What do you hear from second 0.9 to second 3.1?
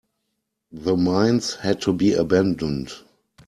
mines had to be abandoned.